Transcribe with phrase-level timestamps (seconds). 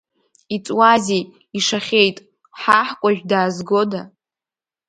[0.55, 1.23] Иҵуазеи,
[1.57, 2.17] ишахьеит,
[2.61, 4.01] ҳаҳкәажә даазгода?